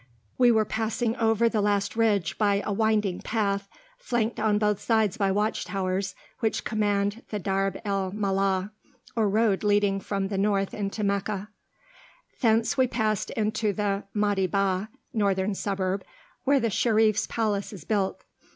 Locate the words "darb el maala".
7.37-8.71